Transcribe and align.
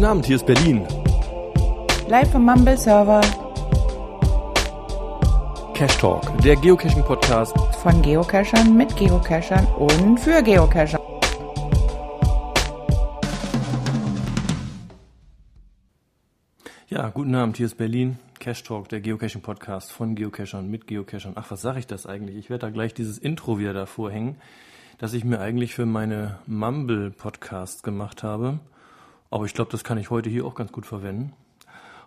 Guten 0.00 0.12
Abend, 0.12 0.24
hier 0.24 0.36
ist 0.36 0.46
Berlin. 0.46 0.86
Live 2.08 2.32
vom 2.32 2.46
Mumble 2.46 2.74
Server 2.78 3.20
Cash 5.74 5.98
Talk, 5.98 6.38
der 6.38 6.56
Geocaching 6.56 7.02
Podcast 7.02 7.54
von 7.82 8.00
Geocachern 8.00 8.74
mit 8.74 8.96
Geocachern 8.96 9.66
und 9.76 10.18
für 10.18 10.42
Geocacher. 10.42 10.98
Ja, 16.88 17.10
guten 17.10 17.34
Abend, 17.34 17.58
hier 17.58 17.66
ist 17.66 17.76
Berlin. 17.76 18.18
Cash 18.38 18.62
Talk, 18.62 18.88
der 18.88 19.02
Geocaching 19.02 19.42
Podcast 19.42 19.92
von 19.92 20.14
Geocachern 20.14 20.70
mit 20.70 20.86
Geocachern. 20.86 21.34
Ach, 21.34 21.50
was 21.50 21.60
sage 21.60 21.78
ich 21.78 21.86
das 21.86 22.06
eigentlich? 22.06 22.36
Ich 22.36 22.48
werde 22.48 22.64
da 22.64 22.70
gleich 22.70 22.94
dieses 22.94 23.18
Intro 23.18 23.58
wieder 23.58 23.74
davor 23.74 24.10
hängen, 24.10 24.36
das 24.96 25.12
ich 25.12 25.24
mir 25.24 25.40
eigentlich 25.40 25.74
für 25.74 25.84
meine 25.84 26.38
Mumble 26.46 27.10
Podcasts 27.10 27.82
gemacht 27.82 28.22
habe. 28.22 28.60
Aber 29.30 29.44
ich 29.44 29.54
glaube, 29.54 29.70
das 29.70 29.84
kann 29.84 29.96
ich 29.96 30.10
heute 30.10 30.28
hier 30.28 30.44
auch 30.44 30.56
ganz 30.56 30.72
gut 30.72 30.86
verwenden. 30.86 31.32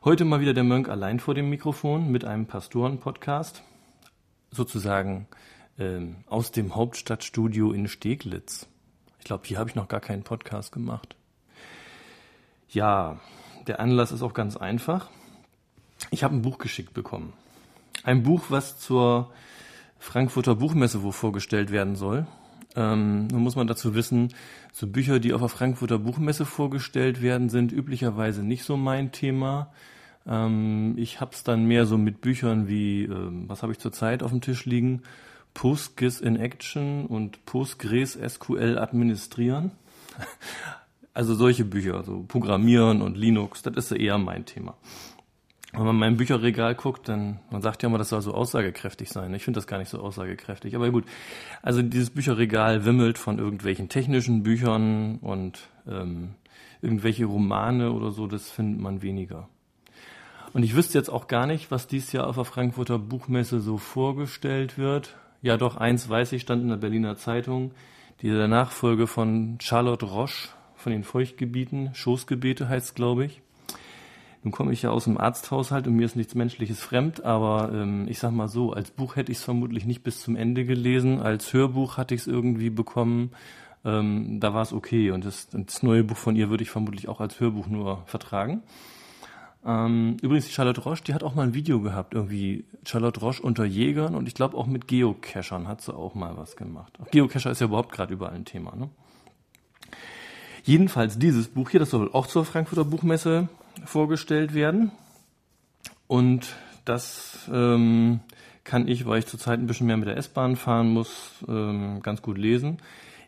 Heute 0.03 0.25
mal 0.25 0.41
wieder 0.41 0.53
der 0.53 0.65
Mönk 0.65 0.89
allein 0.89 1.21
vor 1.21 1.33
dem 1.33 1.49
Mikrofon 1.49 2.11
mit 2.11 2.25
einem 2.25 2.45
Pastoren-Podcast. 2.45 3.63
Sozusagen 4.51 5.27
ähm, 5.79 6.17
aus 6.27 6.51
dem 6.51 6.75
Hauptstadtstudio 6.75 7.71
in 7.71 7.87
Steglitz. 7.87 8.67
Ich 9.19 9.25
glaube, 9.25 9.43
hier 9.45 9.57
habe 9.57 9.69
ich 9.69 9.75
noch 9.75 9.87
gar 9.87 10.01
keinen 10.01 10.23
Podcast 10.23 10.73
gemacht. 10.73 11.15
Ja, 12.67 13.21
der 13.67 13.79
Anlass 13.79 14.11
ist 14.11 14.21
auch 14.21 14.33
ganz 14.33 14.57
einfach. 14.57 15.09
Ich 16.11 16.25
habe 16.25 16.35
ein 16.35 16.41
Buch 16.41 16.57
geschickt 16.57 16.93
bekommen. 16.93 17.31
Ein 18.03 18.23
Buch, 18.23 18.43
was 18.49 18.79
zur 18.79 19.31
Frankfurter 19.97 20.55
Buchmesse 20.55 21.03
wo 21.03 21.13
vorgestellt 21.13 21.71
werden 21.71 21.95
soll. 21.95 22.27
Ähm, 22.75 23.27
nun 23.27 23.43
muss 23.43 23.55
man 23.55 23.67
dazu 23.67 23.95
wissen, 23.95 24.33
so 24.71 24.87
Bücher, 24.87 25.19
die 25.19 25.33
auf 25.33 25.41
der 25.41 25.49
Frankfurter 25.49 25.99
Buchmesse 25.99 26.45
vorgestellt 26.45 27.21
werden, 27.21 27.49
sind 27.49 27.71
üblicherweise 27.71 28.43
nicht 28.43 28.63
so 28.63 28.77
mein 28.77 29.11
Thema. 29.11 29.71
Ähm, 30.25 30.95
ich 30.97 31.21
hab's 31.21 31.43
dann 31.43 31.65
mehr 31.65 31.85
so 31.85 31.97
mit 31.97 32.21
Büchern 32.21 32.67
wie, 32.67 33.03
ähm, 33.03 33.45
was 33.47 33.61
habe 33.61 33.73
ich 33.73 33.79
zurzeit 33.79 34.23
auf 34.23 34.31
dem 34.31 34.41
Tisch 34.41 34.65
liegen? 34.65 35.03
PostGIS 35.53 36.21
in 36.21 36.35
Action 36.35 37.05
und 37.05 37.45
Postgres 37.45 38.13
SQL 38.13 38.77
administrieren. 38.77 39.71
Also 41.15 41.35
solche 41.35 41.63
Bücher, 41.63 42.03
so 42.03 42.23
Programmieren 42.27 43.03
und 43.03 43.15
Linux, 43.15 43.61
das 43.61 43.75
ist 43.75 43.91
eher 43.91 44.17
mein 44.17 44.45
Thema. 44.45 44.75
Wenn 45.73 45.85
man 45.85 45.95
in 45.95 45.99
mein 45.99 46.17
Bücherregal 46.17 46.75
guckt, 46.75 47.09
dann, 47.09 47.39
man 47.49 47.63
sagt 47.63 47.81
ja 47.81 47.89
immer, 47.89 47.97
das 47.97 48.09
soll 48.09 48.21
so 48.21 48.35
aussagekräftig 48.35 49.09
sein. 49.09 49.33
Ich 49.33 49.43
finde 49.43 49.57
das 49.57 49.65
gar 49.65 49.79
nicht 49.79 49.89
so 49.89 49.99
aussagekräftig. 49.99 50.75
Aber 50.75 50.91
gut, 50.91 51.05
also 51.63 51.81
dieses 51.81 52.11
Bücherregal 52.11 52.85
wimmelt 52.85 53.17
von 53.17 53.39
irgendwelchen 53.39 53.89
technischen 53.89 54.43
Büchern 54.43 55.17
und 55.17 55.67
ähm, 55.87 56.35
irgendwelche 56.83 57.25
Romane 57.25 57.91
oder 57.91 58.11
so, 58.11 58.27
das 58.27 58.51
findet 58.51 58.81
man 58.81 59.01
weniger. 59.01 59.49
Und 60.53 60.61
ich 60.61 60.75
wüsste 60.75 60.99
jetzt 60.99 61.09
auch 61.09 61.27
gar 61.27 61.47
nicht, 61.47 61.71
was 61.71 61.87
dieses 61.87 62.11
Jahr 62.11 62.27
auf 62.27 62.35
der 62.35 62.45
Frankfurter 62.45 62.99
Buchmesse 62.99 63.59
so 63.59 63.79
vorgestellt 63.79 64.77
wird. 64.77 65.15
Ja, 65.41 65.57
doch, 65.57 65.75
eins 65.77 66.07
weiß 66.07 66.33
ich, 66.33 66.43
stand 66.43 66.61
in 66.61 66.69
der 66.69 66.77
Berliner 66.77 67.17
Zeitung, 67.17 67.71
die 68.21 68.29
der 68.29 68.47
Nachfolge 68.47 69.07
von 69.07 69.57
Charlotte 69.59 70.05
Roche 70.05 70.49
von 70.75 70.91
den 70.91 71.03
Feuchtgebieten, 71.03 71.95
Schoßgebete 71.95 72.69
heißt 72.69 72.95
glaube 72.95 73.25
ich. 73.25 73.41
Nun 74.43 74.51
komme 74.51 74.73
ich 74.73 74.81
ja 74.81 74.91
aus 74.91 75.05
dem 75.05 75.17
Arzthaushalt 75.17 75.87
und 75.87 75.95
mir 75.95 76.05
ist 76.05 76.17
nichts 76.17 76.35
Menschliches 76.35 76.81
fremd, 76.81 77.23
aber 77.23 77.71
ähm, 77.73 78.07
ich 78.09 78.19
sag 78.19 78.31
mal 78.31 78.49
so, 78.49 78.73
als 78.73 78.91
Buch 78.91 79.15
hätte 79.15 79.31
ich 79.31 79.37
es 79.37 79.43
vermutlich 79.43 79.85
nicht 79.85 80.03
bis 80.03 80.21
zum 80.21 80.35
Ende 80.35 80.65
gelesen, 80.65 81.21
als 81.21 81.53
Hörbuch 81.53 81.95
hatte 81.95 82.13
ich 82.13 82.21
es 82.21 82.27
irgendwie 82.27 82.69
bekommen, 82.69 83.31
ähm, 83.85 84.41
da 84.41 84.53
war 84.53 84.61
es 84.61 84.73
okay 84.73 85.11
und 85.11 85.23
das, 85.23 85.47
das, 85.49 85.81
neue 85.81 86.03
Buch 86.03 86.17
von 86.17 86.35
ihr 86.35 86.49
würde 86.49 86.63
ich 86.63 86.69
vermutlich 86.69 87.07
auch 87.07 87.21
als 87.21 87.39
Hörbuch 87.39 87.67
nur 87.67 88.03
vertragen. 88.05 88.63
Ähm, 89.65 90.17
übrigens, 90.21 90.47
die 90.47 90.51
Charlotte 90.51 90.81
Roche, 90.81 91.03
die 91.05 91.13
hat 91.13 91.23
auch 91.23 91.35
mal 91.35 91.43
ein 91.43 91.53
Video 91.53 91.79
gehabt, 91.79 92.13
irgendwie 92.13 92.65
Charlotte 92.85 93.21
Roche 93.21 93.41
unter 93.41 93.63
Jägern 93.63 94.13
und 94.13 94.27
ich 94.27 94.33
glaube 94.33 94.57
auch 94.57 94.67
mit 94.67 94.89
Geocachern 94.89 95.69
hat 95.69 95.81
sie 95.81 95.95
auch 95.95 96.15
mal 96.15 96.35
was 96.35 96.57
gemacht. 96.57 96.97
Geocacher 97.11 97.51
ist 97.51 97.61
ja 97.61 97.67
überhaupt 97.67 97.93
gerade 97.93 98.13
überall 98.13 98.35
ein 98.35 98.43
Thema, 98.43 98.75
ne? 98.75 98.89
Jedenfalls 100.65 101.19
dieses 101.19 101.49
Buch 101.49 101.69
hier, 101.69 101.81
das 101.81 101.89
soll 101.89 102.09
auch 102.13 102.27
zur 102.27 102.45
Frankfurter 102.45 102.85
Buchmesse 102.85 103.49
vorgestellt 103.85 104.53
werden. 104.53 104.91
Und 106.07 106.55
das 106.85 107.49
ähm, 107.51 108.19
kann 108.63 108.87
ich, 108.87 109.05
weil 109.05 109.19
ich 109.19 109.25
zurzeit 109.25 109.59
ein 109.59 109.67
bisschen 109.67 109.87
mehr 109.87 109.97
mit 109.97 110.07
der 110.07 110.17
S-Bahn 110.17 110.55
fahren 110.55 110.89
muss, 110.89 111.43
ähm, 111.47 112.01
ganz 112.01 112.21
gut 112.21 112.37
lesen. 112.37 112.77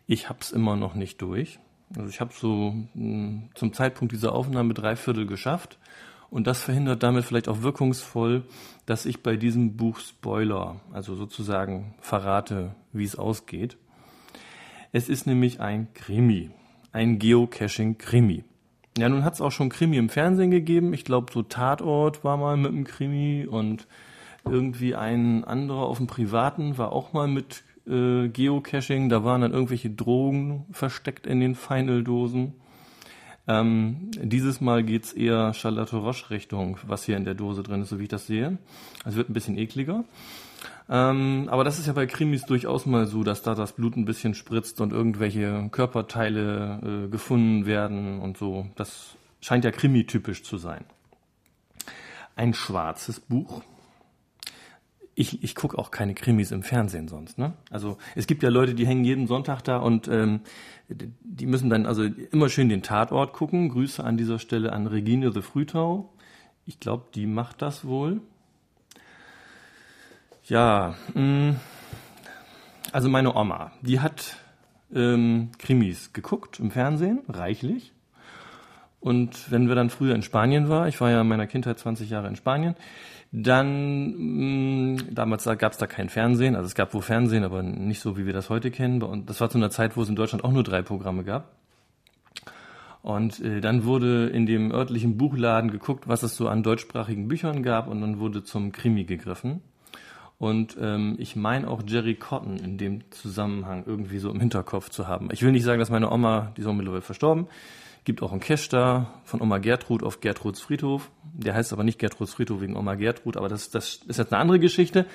Ich 0.08 0.30
habe 0.30 0.40
es 0.42 0.52
immer 0.52 0.76
noch 0.76 0.96
nicht 0.96 1.22
durch. 1.22 1.60
Also 1.96 2.10
ich 2.10 2.20
habe 2.20 2.34
so 2.34 2.72
mh, 2.72 2.84
hm, 2.94 3.50
zum 3.56 3.74
Zeitpunkt 3.74 4.14
dieser 4.14 4.34
Aufnahme 4.34 4.74
drei 4.74 4.96
Viertel 4.96 5.26
geschafft. 5.26 5.78
Und 6.30 6.48
das 6.48 6.62
verhindert 6.62 7.04
damit 7.04 7.24
vielleicht 7.24 7.48
auch 7.48 7.62
wirkungsvoll, 7.62 8.44
dass 8.86 9.06
ich 9.06 9.24
bei 9.24 9.38
diesem 9.38 9.78
Buch 9.78 10.00
Spoiler, 10.00 10.82
also 10.92 11.16
sozusagen 11.16 11.96
verrate, 12.02 12.76
wie 12.92 13.06
es 13.06 13.16
ausgeht. 13.16 13.78
Es 14.92 15.08
ist 15.08 15.28
nämlich 15.28 15.62
ein 15.62 15.94
Krimi 15.94 16.52
ein 16.96 17.20
Geocaching-Krimi. 17.20 18.46
Ja, 18.98 19.10
nun 19.10 19.26
hat 19.26 19.34
es 19.34 19.42
auch 19.42 19.52
schon 19.52 19.70
Krimi 19.70 19.98
im 19.98 20.10
Fernsehen 20.10 20.52
gegeben. 20.52 20.94
Ich 20.94 21.04
glaube, 21.04 21.32
so 21.34 21.44
Tatort 21.44 22.24
war 22.24 22.38
mal 22.38 22.56
mit 22.56 22.72
einem 22.72 22.86
Krimi 22.86 23.46
und 23.46 23.88
irgendwie 24.46 24.96
ein 24.96 25.44
anderer 25.44 25.88
auf 25.88 25.98
dem 25.98 26.08
Privaten 26.08 26.78
war 26.78 26.94
auch 26.94 27.12
mal 27.12 27.28
mit 27.28 27.64
äh, 27.88 28.30
Geocaching. 28.30 29.10
Da 29.10 29.24
waren 29.24 29.42
dann 29.42 29.52
irgendwelche 29.52 29.90
Drogen 29.90 30.66
versteckt 30.72 31.28
in 31.28 31.42
den 31.42 31.56
Final-Dosen. 31.56 32.54
Ähm, 33.48 34.12
dieses 34.16 34.62
Mal 34.62 34.84
geht's 34.84 35.14
eher 35.14 35.54
Charlotte 35.54 35.96
Roche 35.98 36.30
Richtung, 36.30 36.78
was 36.88 37.04
hier 37.04 37.18
in 37.18 37.26
der 37.26 37.36
Dose 37.36 37.64
drin 37.64 37.82
ist, 37.82 37.90
so 37.90 38.00
wie 38.00 38.04
ich 38.04 38.10
das 38.10 38.28
sehe. 38.28 38.58
Also 39.04 39.18
wird 39.18 39.30
ein 39.30 39.34
bisschen 39.34 39.58
ekliger. 39.58 40.04
Ähm, 40.88 41.48
aber 41.50 41.64
das 41.64 41.80
ist 41.80 41.88
ja 41.88 41.94
bei 41.94 42.06
Krimis 42.06 42.46
durchaus 42.46 42.86
mal 42.86 43.08
so, 43.08 43.24
dass 43.24 43.42
da 43.42 43.56
das 43.56 43.74
Blut 43.74 43.98
ein 43.98 44.06
bisschen 44.06 44.36
spritzt 44.36 44.82
und 44.82 44.94
irgendwelche 44.94 45.70
Körperteile 45.72 47.06
äh, 47.06 47.10
gefunden 47.10 47.66
werden 47.66 48.20
und 48.20 48.38
so. 48.38 48.68
Das 48.76 49.16
scheint 49.42 49.66
ja 49.66 49.72
krimi-typisch 49.72 50.44
zu 50.44 50.58
sein. 50.58 50.86
Ein 52.36 52.54
schwarzes 52.54 53.20
Buch. 53.20 53.64
Ich, 55.16 55.44
ich 55.44 55.56
gucke 55.56 55.78
auch 55.78 55.92
keine 55.92 56.14
Krimis 56.14 56.52
im 56.52 56.62
Fernsehen 56.62 57.08
sonst. 57.08 57.38
Ne? 57.38 57.54
Also 57.72 57.98
es 58.16 58.28
gibt 58.28 58.44
ja 58.44 58.50
Leute, 58.50 58.76
die 58.76 58.86
hängen 58.86 59.06
jeden 59.06 59.28
Sonntag 59.28 59.62
da 59.62 59.78
und 59.78 60.08
ähm, 60.10 60.42
die 60.90 61.46
müssen 61.46 61.70
dann 61.70 61.86
also 61.86 62.04
immer 62.04 62.50
schön 62.50 62.70
den 62.70 62.84
Tatort 62.84 63.34
gucken. 63.34 63.70
Grüße 63.70 64.04
an 64.04 64.18
dieser 64.18 64.40
Stelle 64.40 64.74
an 64.74 64.88
Regine 64.88 65.32
de 65.32 65.42
Frühtau. 65.42 66.14
Ich 66.66 66.80
glaube, 66.80 67.06
die 67.16 67.28
macht 67.28 67.62
das 67.62 67.86
wohl. 67.86 68.22
Ja, 70.48 70.94
mh, 71.16 71.22
mm, 71.22 71.60
also 72.92 73.10
meine 73.10 73.36
Oma, 73.36 73.72
die 73.82 74.00
hat 74.00 74.38
ähm, 74.94 75.50
Krimis 75.58 76.14
geguckt 76.14 76.60
im 76.60 76.70
Fernsehen, 76.70 77.22
reichlich. 77.28 77.94
Und 79.00 79.52
wenn 79.52 79.68
wir 79.68 79.74
dann 79.76 79.90
früher 79.90 80.14
in 80.14 80.22
Spanien 80.22 80.70
waren, 80.70 80.88
ich 80.88 81.02
war 81.02 81.10
ja 81.10 81.22
in 81.22 81.28
meiner 81.28 81.48
Kindheit 81.48 81.80
20 81.80 82.12
Jahre 82.12 82.28
in 82.28 82.36
Spanien, 82.36 82.76
dann, 83.32 84.12
mh, 84.12 85.02
mm, 85.02 85.16
damals 85.16 85.46
gab 85.46 85.72
es 85.72 85.80
da 85.80 85.88
kein 85.88 86.10
Fernsehen, 86.10 86.56
also 86.56 86.68
es 86.68 86.76
gab 86.76 86.94
wohl 86.94 87.02
Fernsehen, 87.02 87.44
aber 87.44 87.64
nicht 87.64 88.00
so, 88.00 88.16
wie 88.16 88.28
wir 88.28 88.34
das 88.34 88.52
heute 88.52 88.70
kennen. 88.70 89.02
Und 89.02 89.32
das 89.32 89.42
war 89.42 89.50
zu 89.50 89.58
einer 89.58 89.72
Zeit, 89.72 89.98
wo 89.98 90.04
es 90.04 90.10
in 90.10 90.16
Deutschland 90.16 90.44
auch 90.44 90.52
nur 90.52 90.64
drei 90.64 90.84
Programme 90.84 91.24
gab. 91.24 91.56
Und 93.02 93.40
äh, 93.42 93.62
dann 93.62 93.84
wurde 93.84 94.28
in 94.28 94.46
dem 94.46 94.72
örtlichen 94.72 95.18
Buchladen 95.18 95.72
geguckt, 95.72 96.08
was 96.08 96.22
es 96.22 96.36
so 96.36 96.48
an 96.48 96.62
deutschsprachigen 96.62 97.28
Büchern 97.28 97.64
gab 97.64 97.88
und 97.88 98.02
dann 98.02 98.20
wurde 98.20 98.44
zum 98.44 98.72
Krimi 98.72 99.06
gegriffen. 99.06 99.62
Und 100.38 100.78
ähm, 100.80 101.16
ich 101.18 101.36
meine 101.36 101.70
auch 101.70 101.82
Jerry 101.86 102.16
Cotton 102.16 102.58
in 102.58 102.78
dem 102.78 103.10
Zusammenhang 103.12 103.84
irgendwie 103.86 104.20
so 104.20 104.30
im 104.30 104.40
Hinterkopf 104.40 104.90
zu 104.90 105.08
haben. 105.08 105.30
Ich 105.32 105.42
will 105.44 105.52
nicht 105.52 105.64
sagen, 105.64 105.80
dass 105.80 105.90
meine 105.90 106.12
Oma, 106.12 106.52
die 106.58 106.62
ist 106.62 106.68
auch 106.68 106.74
mittlerweile 106.74 107.02
verstorben, 107.02 107.48
gibt 108.04 108.22
auch 108.22 108.32
einen 108.32 108.42
Cash 108.42 108.70
da 108.70 109.08
von 109.24 109.42
Oma 109.42 109.60
Gertrud 109.60 110.04
auf 110.04 110.20
Gertruds 110.20 110.62
Friedhof. 110.62 111.10
Der 111.34 111.54
heißt 111.54 111.74
aber 111.74 111.84
nicht 111.84 112.00
Gertruds 112.00 112.34
Friedhof 112.34 112.62
wegen 112.62 112.76
Oma 112.76 112.96
Gertrud, 112.96 113.38
aber 113.38 113.50
das, 113.50 113.70
das 113.70 114.02
ist 114.08 114.18
jetzt 114.18 114.34
eine 114.34 114.42
andere 114.42 114.60
Geschichte. 114.60 115.06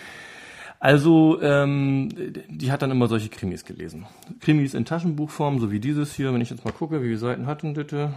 Also, 0.81 1.41
ähm, 1.43 2.09
die 2.49 2.73
hat 2.73 2.81
dann 2.81 2.91
immer 2.91 3.07
solche 3.07 3.29
Krimis 3.29 3.67
gelesen. 3.67 4.07
Krimis 4.41 4.73
in 4.73 4.87
Taschenbuchform, 4.87 5.59
so 5.61 5.71
wie 5.71 5.79
dieses 5.79 6.15
hier. 6.15 6.33
Wenn 6.33 6.41
ich 6.41 6.49
jetzt 6.49 6.65
mal 6.65 6.73
gucke, 6.73 7.03
wie 7.03 7.07
viele 7.07 7.19
Seiten 7.19 7.47
hatten 7.47 7.75
bitte? 7.75 8.15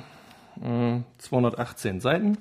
Äh, 0.61 1.01
218 1.17 1.99
Seiten 1.99 2.37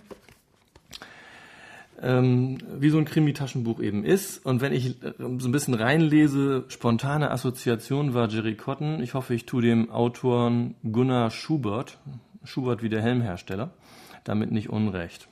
ähm, 2.02 2.58
wie 2.78 2.90
so 2.90 2.99
ein 2.99 3.04
Krimi-Taschenbuch 3.04 3.81
eben 3.81 4.04
ist. 4.04 4.44
Und 4.44 4.60
wenn 4.60 4.72
ich 4.72 5.02
äh, 5.02 5.12
so 5.19 5.49
ein 5.49 5.52
bisschen 5.52 5.75
reinlese, 5.75 6.64
spontane 6.69 7.31
Assoziation 7.31 8.12
war 8.12 8.28
Jerry 8.28 8.56
Cotton. 8.56 9.00
Ich 9.02 9.14
hoffe, 9.14 9.34
ich 9.34 9.46
tue 9.46 9.62
dem 9.62 9.90
Autoren 9.90 10.75
Gunnar 10.82 11.31
Schubert, 11.31 11.99
Schubert 12.43 12.82
wie 12.82 12.88
der 12.88 13.02
Helmhersteller, 13.02 13.70
damit 14.25 14.50
nicht 14.50 14.69
unrecht. 14.69 15.28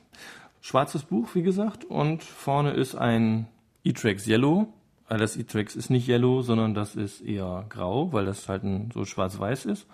Schwarzes 0.61 1.03
Buch, 1.03 1.35
wie 1.35 1.43
gesagt, 1.43 1.85
und 1.85 2.23
vorne 2.23 2.71
ist 2.71 2.95
ein 2.95 3.49
E-Trax 3.83 4.29
Yellow. 4.29 4.73
Äh, 5.09 5.19
das 5.19 5.37
E-Trax 5.37 5.75
ist 5.75 5.91
nicht 5.91 6.09
Yellow, 6.09 6.43
sondern 6.43 6.75
das 6.75 6.95
ist 6.95 7.21
eher 7.21 7.67
grau, 7.69 8.13
weil 8.13 8.27
das 8.27 8.49
halt 8.49 8.63
so 8.95 9.05
schwarz-weiß 9.05 9.67
ist. 9.67 9.89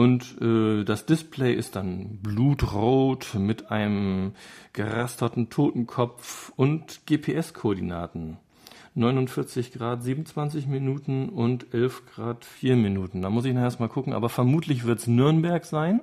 Und 0.00 0.40
äh, 0.40 0.82
das 0.82 1.04
Display 1.04 1.52
ist 1.52 1.76
dann 1.76 2.20
blutrot 2.22 3.34
mit 3.34 3.70
einem 3.70 4.32
gerasterten 4.72 5.50
Totenkopf 5.50 6.54
und 6.56 7.02
GPS-Koordinaten. 7.04 8.38
49 8.94 9.72
Grad 9.72 10.02
27 10.02 10.66
Minuten 10.68 11.28
und 11.28 11.74
11 11.74 12.06
Grad 12.06 12.46
4 12.46 12.76
Minuten. 12.76 13.20
Da 13.20 13.28
muss 13.28 13.44
ich 13.44 13.52
nachher 13.52 13.64
erstmal 13.64 13.90
gucken, 13.90 14.14
aber 14.14 14.30
vermutlich 14.30 14.84
wird 14.84 15.00
es 15.00 15.06
Nürnberg 15.06 15.66
sein. 15.66 16.00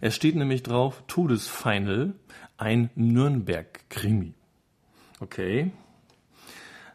Es 0.00 0.14
steht 0.14 0.34
nämlich 0.34 0.62
drauf 0.62 1.02
Todesfeinel, 1.06 2.14
ein 2.56 2.88
Nürnberg-Krimi. 2.94 4.32
Okay. 5.20 5.70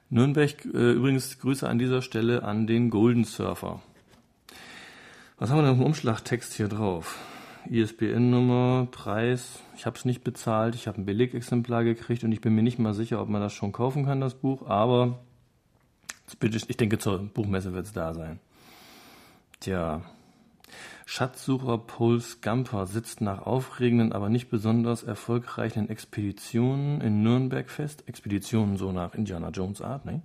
Nürnberg, 0.10 0.66
äh, 0.66 0.94
übrigens 0.94 1.38
Grüße 1.38 1.70
an 1.70 1.78
dieser 1.78 2.02
Stelle 2.02 2.42
an 2.42 2.66
den 2.66 2.90
Golden 2.90 3.24
Surfer. 3.24 3.84
Was 5.40 5.50
haben 5.50 5.58
wir 5.58 5.64
denn 5.64 5.80
im 5.80 5.84
Umschlagtext 5.84 6.54
hier 6.54 6.68
drauf? 6.68 7.18
ISBN-Nummer, 7.70 8.88
Preis. 8.92 9.60
Ich 9.76 9.88
habe 9.88 9.98
es 9.98 10.06
nicht 10.06 10.24
bezahlt. 10.24 10.76
Ich 10.76 10.88
habe 10.88 11.02
ein 11.02 11.06
Belegexemplar 11.06 11.84
gekriegt 11.84 12.24
und 12.24 12.32
ich 12.32 12.42
bin 12.42 12.54
mir 12.54 12.62
nicht 12.62 12.78
mal 12.78 12.94
sicher, 12.94 13.20
ob 13.20 13.30
man 13.30 13.42
das 13.42 13.54
schon 13.54 13.72
kaufen 13.72 14.06
kann, 14.06 14.22
das 14.22 14.36
Buch. 14.36 14.68
Aber 14.68 15.20
ich 16.40 16.78
denke, 16.78 17.00
zur 17.00 17.20
Buchmesse 17.20 17.74
wird 17.74 17.88
es 17.88 17.94
da 17.94 18.14
sein. 18.14 18.40
Tja. 19.60 20.02
Schatzsucher 21.06 21.80
Paul 21.80 22.22
Scamper 22.22 22.86
sitzt 22.86 23.20
nach 23.20 23.42
aufregenden, 23.42 24.14
aber 24.14 24.30
nicht 24.30 24.50
besonders 24.50 25.04
erfolgreichen 25.04 25.90
Expeditionen 25.90 27.02
in 27.02 27.24
Nürnberg 27.24 27.70
fest. 27.70 28.04
Expeditionen 28.08 28.78
so 28.78 28.92
nach 28.92 29.14
Indiana 29.16 29.50
Jones 29.50 29.82
Art, 29.82 30.06
ne? 30.06 30.22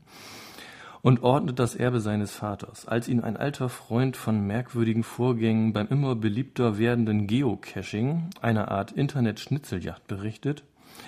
Und 1.03 1.23
ordnet 1.23 1.59
das 1.59 1.75
Erbe 1.75 2.01
seines 2.01 2.33
Vaters. 2.33 2.87
Als 2.87 3.09
ihn 3.09 3.21
ein 3.21 3.37
alter 3.37 3.69
Freund 3.69 4.17
von 4.17 4.47
merkwürdigen 4.47 5.03
Vorgängen 5.03 5.73
beim 5.73 5.89
immer 5.89 6.15
beliebter 6.15 6.79
werdenden 6.79 7.27
Geocaching, 7.27 8.31
einer 8.41 8.71
Art 8.71 8.93
Internet-Schnitzeljagd, 8.93 10.07
berichtet, 10.07 10.65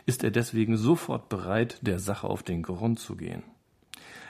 ist 0.06 0.24
er 0.24 0.30
deswegen 0.30 0.76
sofort 0.76 1.28
bereit, 1.28 1.78
der 1.82 1.98
Sache 1.98 2.28
auf 2.28 2.42
den 2.42 2.62
Grund 2.62 2.98
zu 2.98 3.16
gehen. 3.16 3.42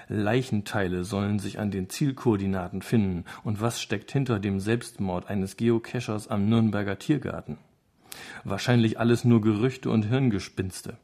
Leichenteile 0.08 1.04
sollen 1.04 1.38
sich 1.38 1.60
an 1.60 1.70
den 1.70 1.88
Zielkoordinaten 1.88 2.82
finden 2.82 3.24
und 3.44 3.60
was 3.60 3.80
steckt 3.80 4.10
hinter 4.10 4.40
dem 4.40 4.58
Selbstmord 4.58 5.28
eines 5.30 5.56
Geocachers 5.56 6.26
am 6.26 6.48
Nürnberger 6.48 6.98
Tiergarten? 6.98 7.58
Wahrscheinlich 8.42 8.98
alles 8.98 9.24
nur 9.24 9.40
Gerüchte 9.40 9.88
und 9.88 10.02
Hirngespinste. 10.02 10.96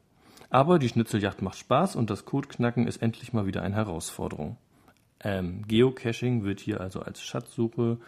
Aber 0.57 0.79
die 0.79 0.89
Schnitzeljagd 0.89 1.43
macht 1.43 1.59
Spaß 1.59 1.95
und 1.95 2.09
das 2.09 2.25
Codeknacken 2.25 2.87
ist 2.87 2.97
endlich 2.97 3.31
mal 3.31 3.45
wieder 3.45 3.61
eine 3.61 3.75
Herausforderung. 3.75 4.57
Ähm, 5.19 5.61
Geocaching 5.67 6.45
wird 6.45 6.59
hier 6.59 6.81
also 6.81 6.99
als 6.99 7.21
Schatzsuche 7.21 7.99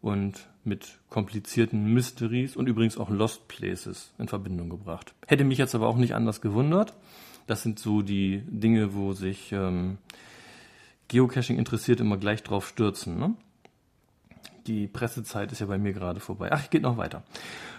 und 0.00 0.48
mit 0.64 0.98
komplizierten 1.10 1.92
Mysteries 1.92 2.56
und 2.56 2.68
übrigens 2.68 2.96
auch 2.96 3.10
Lost 3.10 3.48
Places 3.48 4.14
in 4.16 4.28
Verbindung 4.28 4.70
gebracht. 4.70 5.12
Hätte 5.26 5.44
mich 5.44 5.58
jetzt 5.58 5.74
aber 5.74 5.88
auch 5.88 5.98
nicht 5.98 6.14
anders 6.14 6.40
gewundert. 6.40 6.94
Das 7.46 7.62
sind 7.62 7.78
so 7.78 8.00
die 8.00 8.44
Dinge, 8.46 8.94
wo 8.94 9.12
sich 9.12 9.52
ähm, 9.52 9.98
Geocaching 11.08 11.58
interessiert 11.58 12.00
immer 12.00 12.16
gleich 12.16 12.42
drauf 12.42 12.66
stürzen. 12.66 13.18
Ne? 13.18 13.34
Die 14.66 14.86
Pressezeit 14.86 15.52
ist 15.52 15.60
ja 15.60 15.66
bei 15.66 15.78
mir 15.78 15.92
gerade 15.92 16.20
vorbei. 16.20 16.50
Ach, 16.52 16.68
geht 16.70 16.82
noch 16.82 16.96
weiter. 16.96 17.22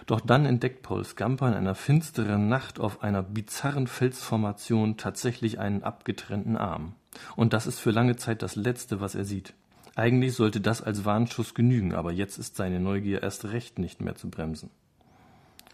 Doch 0.06 0.20
dann 0.20 0.46
entdeckt 0.46 0.82
Paul 0.82 1.04
Scamper 1.04 1.48
in 1.48 1.54
einer 1.54 1.74
finsteren 1.74 2.48
Nacht 2.48 2.80
auf 2.80 3.02
einer 3.02 3.22
bizarren 3.22 3.86
Felsformation 3.86 4.96
tatsächlich 4.96 5.58
einen 5.58 5.82
abgetrennten 5.82 6.56
Arm. 6.56 6.94
Und 7.36 7.52
das 7.52 7.66
ist 7.66 7.78
für 7.78 7.90
lange 7.90 8.16
Zeit 8.16 8.42
das 8.42 8.56
Letzte, 8.56 9.00
was 9.00 9.14
er 9.14 9.24
sieht. 9.24 9.54
Eigentlich 9.94 10.34
sollte 10.34 10.60
das 10.60 10.82
als 10.82 11.04
Warnschuss 11.04 11.54
genügen, 11.54 11.94
aber 11.94 12.12
jetzt 12.12 12.38
ist 12.38 12.56
seine 12.56 12.80
Neugier 12.80 13.22
erst 13.22 13.44
recht 13.44 13.78
nicht 13.78 14.00
mehr 14.00 14.14
zu 14.14 14.30
bremsen. 14.30 14.70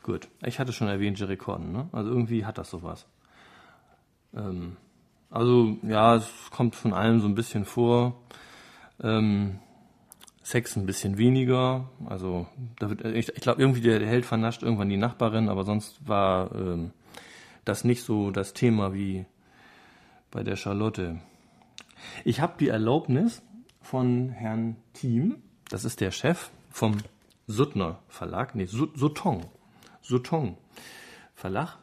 Gut, 0.02 0.28
ich 0.44 0.58
hatte 0.58 0.72
schon 0.72 0.88
erwähnt, 0.88 1.18
Jerry 1.18 1.36
Corden, 1.36 1.72
ne? 1.72 1.88
Also 1.92 2.10
irgendwie 2.10 2.44
hat 2.44 2.58
das 2.58 2.70
sowas. 2.70 3.06
Ähm, 4.34 4.76
also 5.30 5.76
ja, 5.82 6.16
es 6.16 6.28
kommt 6.50 6.74
von 6.74 6.92
allem 6.92 7.20
so 7.20 7.28
ein 7.28 7.34
bisschen 7.34 7.64
vor. 7.64 8.20
Ähm, 9.02 9.58
Sex 10.48 10.76
ein 10.76 10.86
bisschen 10.86 11.18
weniger. 11.18 11.90
Also 12.06 12.46
da 12.78 12.88
wird, 12.88 13.04
ich, 13.04 13.28
ich 13.28 13.42
glaube 13.42 13.60
irgendwie 13.60 13.82
der, 13.82 14.06
Held 14.06 14.24
vernascht 14.24 14.62
irgendwann 14.62 14.88
die 14.88 14.96
Nachbarin, 14.96 15.50
aber 15.50 15.64
sonst 15.64 16.08
war 16.08 16.54
ähm, 16.54 16.92
das 17.66 17.84
nicht 17.84 18.02
so 18.02 18.30
das 18.30 18.54
Thema 18.54 18.94
wie 18.94 19.26
bei 20.30 20.42
der 20.42 20.56
Charlotte. 20.56 21.20
Ich 22.24 22.40
habe 22.40 22.54
die 22.58 22.68
Erlaubnis 22.68 23.42
von 23.82 24.30
Herrn 24.30 24.76
Thiem, 24.94 25.36
das 25.68 25.84
ist 25.84 26.00
der 26.00 26.12
Chef 26.12 26.50
vom 26.70 26.96
Suttner 27.46 27.98
Verlag, 28.08 28.54
nee, 28.54 28.64
Sutton, 28.64 29.44
Sutton 30.00 30.56
Verlag, 31.34 31.76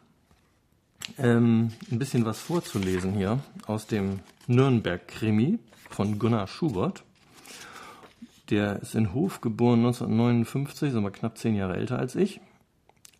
ähm, 1.19 1.71
ein 1.91 2.00
bisschen 2.00 2.25
was 2.25 2.39
vorzulesen 2.39 3.13
hier 3.13 3.39
aus 3.67 3.85
dem 3.85 4.21
Nürnberg-Krimi 4.47 5.59
von 5.91 6.17
Gunnar 6.17 6.47
Schubert. 6.47 7.03
Der 8.50 8.80
ist 8.81 8.95
in 8.95 9.13
Hof 9.13 9.42
geboren 9.42 9.80
1959, 9.80 10.89
ist 10.89 10.95
aber 10.95 11.12
knapp 11.12 11.38
zehn 11.38 11.56
Jahre 11.56 11.75
älter 11.75 11.97
als 11.97 12.15
ich. 12.15 12.42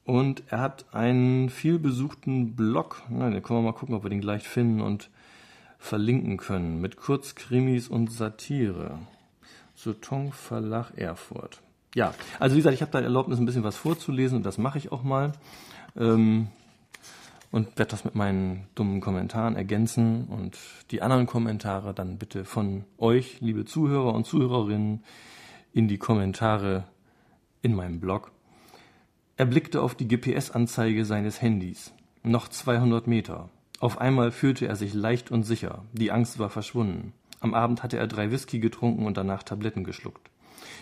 Und 0.06 0.44
er 0.50 0.60
hat 0.60 0.86
einen 0.94 1.50
vielbesuchten 1.50 2.56
Blog. 2.56 3.02
Na, 3.10 3.30
den 3.30 3.42
können 3.42 3.60
wir 3.60 3.72
mal 3.72 3.78
gucken, 3.78 3.96
ob 3.96 4.04
wir 4.04 4.12
den 4.12 4.22
gleich 4.22 4.48
finden 4.48 4.82
und 4.82 5.10
verlinken 5.80 6.38
können. 6.38 6.80
Mit 6.80 6.98
Kurzkrimis 6.98 7.88
und 7.88 8.12
Satire. 8.12 9.00
Sutton 9.74 10.32
Verlag 10.32 10.92
Erfurt. 10.96 11.62
Ja, 11.96 12.14
also 12.40 12.56
wie 12.56 12.60
gesagt, 12.60 12.76
ich 12.76 12.82
habe 12.82 12.92
da 12.92 13.00
Erlaubnis, 13.00 13.40
ein 13.40 13.46
bisschen 13.46 13.64
was 13.64 13.78
vorzulesen 13.78 14.38
und 14.38 14.46
das 14.46 14.58
mache 14.58 14.78
ich 14.78 14.92
auch 14.92 15.04
mal. 15.04 15.32
Ähm, 15.98 16.50
und 17.52 17.78
werde 17.78 17.92
das 17.92 18.06
mit 18.06 18.16
meinen 18.16 18.68
dummen 18.76 19.02
Kommentaren 19.02 19.56
ergänzen 19.56 20.26
und 20.26 20.58
die 20.92 21.02
anderen 21.02 21.26
Kommentare 21.26 21.94
dann 21.94 22.18
bitte 22.18 22.46
von 22.46 22.86
euch, 22.98 23.40
liebe 23.42 23.66
Zuhörer 23.66 24.14
und 24.14 24.26
Zuhörerinnen, 24.26 25.04
in 25.74 25.88
die 25.88 25.98
Kommentare 25.98 26.86
in 27.62 27.76
meinem 27.76 28.00
Blog. 28.00 28.32
Er 29.38 29.46
blickte 29.46 29.82
auf 29.82 29.96
die 29.96 30.08
GPS-Anzeige 30.08 31.04
seines 31.04 31.42
Handys. 31.42 31.94
Noch 32.24 32.48
200 32.48 33.08
Meter. 33.08 33.50
Auf 33.80 34.00
einmal 34.00 34.32
fühlte 34.32 34.68
er 34.68 34.76
sich 34.76 34.94
leicht 34.94 35.32
und 35.32 35.44
sicher. 35.44 35.84
Die 35.92 36.12
Angst 36.12 36.40
war 36.40 36.50
verschwunden. 36.50 37.14
Am 37.42 37.54
Abend 37.54 37.84
hatte 37.84 37.98
er 37.98 38.08
drei 38.08 38.32
Whisky 38.32 38.60
getrunken 38.60 39.06
und 39.06 39.18
danach 39.18 39.44
Tabletten 39.44 39.84
geschluckt. 39.84 40.30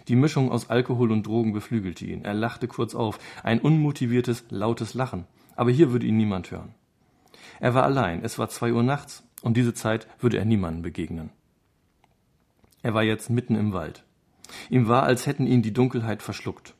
Die 0.07 0.15
Mischung 0.15 0.51
aus 0.51 0.69
Alkohol 0.69 1.11
und 1.11 1.25
Drogen 1.25 1.53
beflügelte 1.53 2.05
ihn. 2.05 2.23
Er 2.23 2.33
lachte 2.33 2.67
kurz 2.67 2.93
auf. 2.93 3.17
Ein 3.41 3.59
unmotiviertes, 3.59 4.45
lautes 4.49 4.93
Lachen 4.93 5.25
aber 5.55 5.71
hier 5.71 5.91
würde 5.91 6.05
ihn 6.05 6.17
niemand 6.17 6.51
hören. 6.51 6.73
Er 7.59 7.73
war 7.73 7.83
allein, 7.83 8.23
es 8.23 8.37
war 8.39 8.49
zwei 8.49 8.73
Uhr 8.73 8.83
nachts, 8.83 9.23
und 9.41 9.57
diese 9.57 9.73
Zeit 9.73 10.07
würde 10.19 10.37
er 10.37 10.45
niemandem 10.45 10.81
begegnen. 10.81 11.29
Er 12.81 12.93
war 12.93 13.03
jetzt 13.03 13.29
mitten 13.29 13.55
im 13.55 13.73
Wald. 13.73 14.03
Ihm 14.69 14.87
war, 14.87 15.03
als 15.03 15.25
hätten 15.25 15.47
ihn 15.47 15.61
die 15.61 15.73
Dunkelheit 15.73 16.21
verschluckt. 16.21 16.75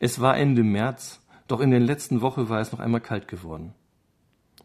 Es 0.00 0.20
war 0.20 0.36
Ende 0.36 0.62
März, 0.62 1.20
doch 1.48 1.60
in 1.60 1.70
den 1.70 1.82
letzten 1.82 2.20
Wochen 2.20 2.48
war 2.48 2.60
es 2.60 2.72
noch 2.72 2.78
einmal 2.78 3.00
kalt 3.00 3.26
geworden. 3.26 3.74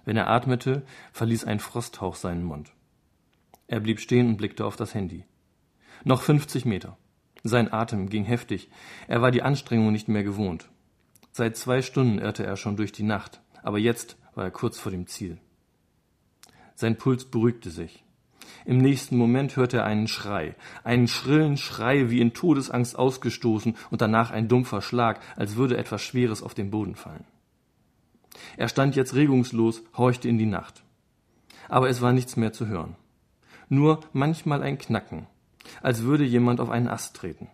Wenn 0.05 0.17
er 0.17 0.29
atmete, 0.29 0.83
verließ 1.11 1.45
ein 1.45 1.59
Frosthauch 1.59 2.15
seinen 2.15 2.43
Mund. 2.43 2.71
Er 3.67 3.79
blieb 3.79 3.99
stehen 3.99 4.27
und 4.27 4.37
blickte 4.37 4.65
auf 4.65 4.75
das 4.75 4.93
Handy. 4.93 5.23
Noch 6.03 6.21
50 6.21 6.65
Meter. 6.65 6.97
Sein 7.43 7.71
Atem 7.71 8.09
ging 8.09 8.25
heftig. 8.25 8.69
Er 9.07 9.21
war 9.21 9.31
die 9.31 9.41
Anstrengung 9.41 9.91
nicht 9.91 10.07
mehr 10.07 10.23
gewohnt. 10.23 10.69
Seit 11.35 11.57
zwei 11.57 11.81
Stunden 11.81 12.19
irrte 12.19 12.45
er 12.45 12.57
schon 12.57 12.77
durch 12.77 12.91
die 12.91 13.01
Nacht, 13.01 13.41
aber 13.63 13.79
jetzt 13.79 14.17
war 14.35 14.43
er 14.43 14.51
kurz 14.51 14.77
vor 14.77 14.91
dem 14.91 15.07
Ziel. 15.07 15.39
Sein 16.75 16.95
Puls 16.95 17.25
beruhigte 17.25 17.71
sich. 17.71 18.03
Im 18.65 18.77
nächsten 18.77 19.17
Moment 19.17 19.55
hörte 19.55 19.77
er 19.77 19.85
einen 19.85 20.07
Schrei, 20.07 20.55
einen 20.83 21.07
schrillen 21.07 21.57
Schrei 21.57 22.11
wie 22.11 22.21
in 22.21 22.35
Todesangst 22.35 22.95
ausgestoßen 22.99 23.75
und 23.89 24.01
danach 24.01 24.29
ein 24.29 24.47
dumpfer 24.47 24.83
Schlag, 24.83 25.21
als 25.35 25.55
würde 25.55 25.75
etwas 25.75 26.03
Schweres 26.03 26.43
auf 26.43 26.53
den 26.53 26.69
Boden 26.69 26.93
fallen. 26.93 27.25
Er 28.55 28.67
stand 28.67 28.95
jetzt 28.95 29.15
regungslos, 29.15 29.81
horchte 29.97 30.29
in 30.29 30.37
die 30.37 30.45
Nacht. 30.45 30.83
Aber 31.67 31.89
es 31.89 31.99
war 31.99 32.13
nichts 32.13 32.37
mehr 32.37 32.53
zu 32.53 32.67
hören. 32.67 32.95
Nur 33.69 34.01
manchmal 34.13 34.61
ein 34.61 34.77
Knacken, 34.77 35.25
als 35.81 36.03
würde 36.03 36.25
jemand 36.25 36.59
auf 36.59 36.69
einen 36.69 36.89
Ast 36.89 37.15
treten. 37.15 37.47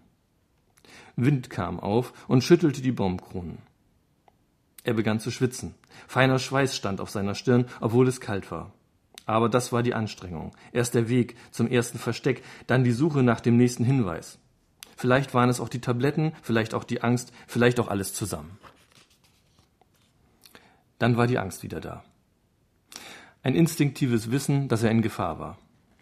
Wind 1.26 1.50
kam 1.50 1.80
auf 1.80 2.14
und 2.28 2.44
schüttelte 2.44 2.82
die 2.82 2.92
Baumkronen. 2.92 3.60
Er 4.84 4.94
begann 4.94 5.20
zu 5.20 5.32
schwitzen. 5.32 5.76
Feiner 6.08 6.40
Schweiß 6.40 6.76
stand 6.76 7.02
auf 7.02 7.10
seiner 7.10 7.36
Stirn, 7.36 7.66
obwohl 7.82 8.08
es 8.08 8.22
kalt 8.22 8.50
war. 8.52 8.72
Aber 9.26 9.50
das 9.50 9.72
war 9.72 9.84
die 9.84 9.94
Anstrengung. 9.94 10.56
Erst 10.72 10.96
der 10.96 11.10
Weg 11.10 11.36
zum 11.52 11.68
ersten 11.68 12.00
Versteck, 12.00 12.44
dann 12.66 12.84
die 12.84 12.92
Suche 12.92 13.22
nach 13.22 13.42
dem 13.42 13.58
nächsten 13.58 13.84
Hinweis. 13.84 14.40
Vielleicht 14.98 15.34
waren 15.34 15.50
es 15.50 15.60
auch 15.60 15.70
die 15.70 15.82
Tabletten, 15.82 16.34
vielleicht 16.42 16.74
auch 16.74 16.84
die 16.84 17.04
Angst, 17.04 17.32
vielleicht 17.48 17.80
auch 17.80 17.88
alles 17.88 18.14
zusammen. 18.14 18.58
Dann 20.98 21.16
war 21.16 21.28
die 21.28 21.38
Angst 21.38 21.64
wieder 21.64 21.80
da. 21.80 22.04
Ein 23.44 23.56
instinktives 23.56 24.32
Wissen, 24.32 24.68
dass 24.68 24.84
er 24.84 24.92
in 24.92 25.02
Gefahr 25.02 25.40
war. 25.40 25.58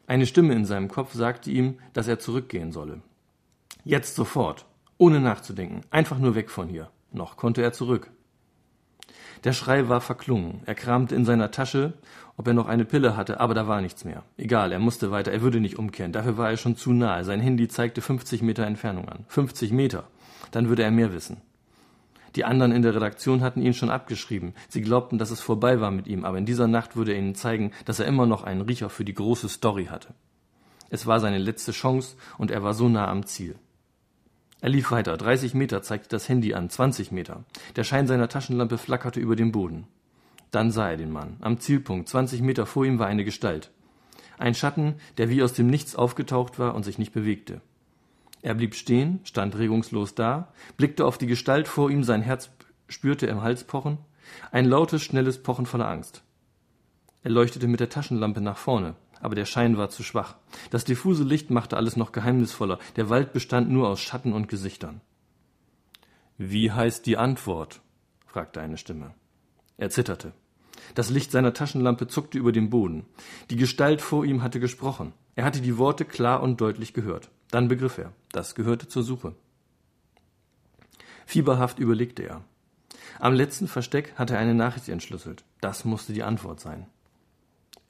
Eine 0.08 0.26
Stimme 0.26 0.54
in 0.56 0.66
seinem 0.66 0.88
Kopf 0.88 1.14
sagte 1.14 1.52
ihm, 1.52 1.80
dass 1.94 2.08
er 2.08 2.18
zurückgehen 2.18 2.72
solle. 2.72 3.02
Jetzt 3.84 4.16
sofort. 4.16 4.66
Ohne 4.98 5.20
nachzudenken. 5.20 5.82
Einfach 5.92 6.18
nur 6.18 6.36
weg 6.36 6.50
von 6.50 6.68
hier. 6.68 6.90
Noch 7.12 7.38
konnte 7.38 7.62
er 7.62 7.74
zurück. 7.74 8.12
Der 9.44 9.54
Schrei 9.54 9.88
war 9.88 10.02
verklungen. 10.02 10.62
Er 10.66 10.76
kramte 10.76 11.16
in 11.16 11.26
seiner 11.26 11.52
Tasche, 11.52 11.94
ob 12.38 12.48
er 12.48 12.54
noch 12.54 12.68
eine 12.68 12.86
Pille 12.86 13.16
hatte, 13.16 13.40
aber 13.40 13.54
da 13.54 13.68
war 13.68 13.82
nichts 13.82 14.04
mehr. 14.04 14.24
Egal, 14.38 14.72
er 14.72 14.80
musste 14.80 15.12
weiter, 15.12 15.32
er 15.32 15.42
würde 15.42 15.60
nicht 15.60 15.78
umkehren. 15.78 16.12
Dafür 16.12 16.38
war 16.38 16.50
er 16.50 16.58
schon 16.58 16.76
zu 16.76 16.92
nahe. 16.92 17.24
Sein 17.24 17.40
Handy 17.40 17.68
zeigte 17.68 18.02
50 18.02 18.42
Meter 18.42 18.66
Entfernung 18.66 19.08
an. 19.10 19.26
50 19.28 19.72
Meter. 19.72 20.06
Dann 20.52 20.70
würde 20.70 20.84
er 20.84 20.92
mehr 20.92 21.14
wissen. 21.14 21.42
Die 22.36 22.46
anderen 22.46 22.72
in 22.72 22.82
der 22.82 22.96
Redaktion 22.96 23.42
hatten 23.42 23.62
ihn 23.62 23.74
schon 23.74 23.90
abgeschrieben. 23.90 24.54
Sie 24.70 24.82
glaubten, 24.82 25.18
dass 25.18 25.32
es 25.32 25.42
vorbei 25.42 25.82
war 25.82 25.92
mit 25.92 26.08
ihm, 26.08 26.26
aber 26.26 26.38
in 26.38 26.46
dieser 26.46 26.68
Nacht 26.68 26.96
würde 26.96 27.14
er 27.14 27.20
ihnen 27.20 27.36
zeigen, 27.36 27.72
dass 27.86 28.00
er 28.00 28.06
immer 28.06 28.26
noch 28.26 28.44
einen 28.44 28.62
Riecher 28.62 28.90
für 28.90 29.06
die 29.06 29.14
große 29.14 29.50
Story 29.50 29.86
hatte. 29.86 30.14
Es 30.90 31.06
war 31.06 31.20
seine 31.20 31.38
letzte 31.38 31.72
Chance 31.72 32.16
und 32.38 32.52
er 32.52 32.64
war 32.64 32.74
so 32.74 32.90
nah 32.90 33.08
am 33.08 33.26
Ziel. 33.26 33.56
Er 34.60 34.70
lief 34.70 34.92
weiter. 34.92 35.18
30 35.18 35.54
Meter 35.54 35.82
zeigte 35.84 36.10
das 36.10 36.28
Handy 36.30 36.54
an, 36.54 36.70
20 36.70 37.12
Meter. 37.12 37.44
Der 37.76 37.84
Schein 37.84 38.08
seiner 38.08 38.28
Taschenlampe 38.28 38.78
flackerte 38.78 39.20
über 39.20 39.36
dem 39.36 39.52
Boden. 39.52 39.86
Dann 40.52 40.72
sah 40.72 40.90
er 40.90 40.98
den 40.98 41.12
Mann. 41.12 41.38
Am 41.42 41.60
Zielpunkt, 41.60 42.10
20 42.10 42.42
Meter 42.42 42.66
vor 42.66 42.86
ihm, 42.86 43.00
war 43.00 43.08
eine 43.08 43.26
Gestalt. 43.26 43.72
Ein 44.38 44.56
Schatten, 44.56 44.96
der 45.18 45.30
wie 45.30 45.44
aus 45.44 45.54
dem 45.54 45.68
Nichts 45.68 45.96
aufgetaucht 45.96 46.58
war 46.58 46.74
und 46.74 46.84
sich 46.84 46.98
nicht 46.98 47.12
bewegte. 47.12 47.62
Er 48.42 48.56
blieb 48.56 48.76
stehen, 48.76 49.20
stand 49.24 49.58
regungslos 49.58 50.16
da, 50.16 50.54
blickte 50.78 51.06
auf 51.06 51.18
die 51.18 51.28
Gestalt 51.28 51.68
vor 51.68 51.90
ihm, 51.90 52.04
sein 52.04 52.22
Herz 52.22 52.50
spürte 52.88 53.26
im 53.26 53.42
Hals 53.42 53.64
pochen, 53.64 53.98
ein 54.52 54.66
lautes, 54.66 55.04
schnelles 55.04 55.42
Pochen 55.42 55.66
voller 55.66 55.90
Angst. 55.90 56.24
Er 57.24 57.32
leuchtete 57.32 57.68
mit 57.68 57.80
der 57.80 57.90
Taschenlampe 57.90 58.42
nach 58.42 58.58
vorne 58.58 58.96
aber 59.22 59.36
der 59.36 59.46
Schein 59.46 59.78
war 59.78 59.90
zu 59.90 60.04
schwach. 60.04 60.36
Das 60.70 60.84
diffuse 60.84 61.24
Licht 61.24 61.50
machte 61.50 61.78
alles 61.78 61.96
noch 61.96 62.12
geheimnisvoller. 62.12 62.80
Der 62.96 63.10
Wald 63.10 63.34
bestand 63.34 63.70
nur 63.70 63.88
aus 63.90 64.00
Schatten 64.00 64.34
und 64.34 64.48
Gesichtern. 64.48 65.02
Wie 66.38 66.72
heißt 66.72 67.06
die 67.06 67.18
Antwort? 67.18 67.82
fragte 68.26 68.62
eine 68.62 68.78
Stimme. 68.78 69.14
Er 69.78 69.90
zitterte. 69.90 70.34
Das 70.96 71.10
Licht 71.10 71.32
seiner 71.32 71.54
Taschenlampe 71.54 72.08
zuckte 72.08 72.38
über 72.38 72.52
den 72.52 72.70
Boden. 72.70 73.06
Die 73.50 73.56
Gestalt 73.56 74.02
vor 74.02 74.26
ihm 74.26 74.44
hatte 74.44 74.60
gesprochen. 74.60 75.14
Er 75.36 75.46
hatte 75.46 75.62
die 75.62 75.78
Worte 75.78 76.06
klar 76.06 76.42
und 76.42 76.62
deutlich 76.62 76.94
gehört. 76.94 77.30
Dann 77.52 77.68
begriff 77.68 77.98
er, 77.98 78.14
das 78.32 78.56
gehörte 78.56 78.88
zur 78.88 79.04
Suche. 79.04 79.36
Fieberhaft 81.26 81.80
überlegte 81.80 82.24
er. 82.24 82.44
Am 83.20 83.34
letzten 83.34 83.68
Versteck 83.68 84.14
hatte 84.16 84.36
er 84.36 84.40
eine 84.40 84.56
Nachricht 84.56 84.90
entschlüsselt. 84.90 85.44
Das 85.62 85.86
musste 85.86 86.14
die 86.14 86.24
Antwort 86.24 86.60
sein. 86.60 86.88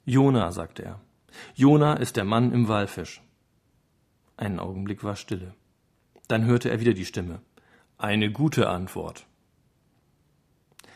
Jona, 0.04 0.52
sagte 0.52 0.84
er. 0.84 1.00
Jona 1.54 1.94
ist 1.94 2.16
der 2.16 2.24
Mann 2.24 2.52
im 2.52 2.68
Walfisch. 2.68 3.22
Einen 4.36 4.60
Augenblick 4.60 5.02
war 5.04 5.16
Stille. 5.16 5.54
Dann 6.28 6.44
hörte 6.44 6.70
er 6.70 6.80
wieder 6.80 6.94
die 6.94 7.04
Stimme. 7.04 7.40
Eine 7.96 8.30
gute 8.30 8.68
Antwort. 8.68 9.26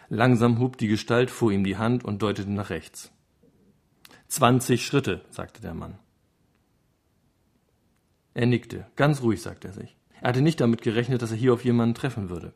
Langsam 0.08 0.58
hob 0.58 0.76
die 0.76 0.88
Gestalt 0.88 1.30
vor 1.30 1.50
ihm 1.50 1.64
die 1.64 1.76
Hand 1.76 2.04
und 2.04 2.22
deutete 2.22 2.50
nach 2.50 2.70
rechts. 2.70 3.10
Zwanzig 4.28 4.86
Schritte, 4.86 5.24
sagte 5.30 5.60
der 5.62 5.74
Mann. 5.74 5.98
Er 8.34 8.46
nickte. 8.46 8.86
Ganz 8.96 9.22
ruhig, 9.22 9.42
sagte 9.42 9.68
er 9.68 9.74
sich. 9.74 9.96
Er 10.20 10.28
hatte 10.28 10.42
nicht 10.42 10.60
damit 10.60 10.82
gerechnet, 10.82 11.22
dass 11.22 11.32
er 11.32 11.36
hier 11.36 11.52
auf 11.52 11.64
jemanden 11.64 11.94
treffen 11.94 12.30
würde. 12.30 12.54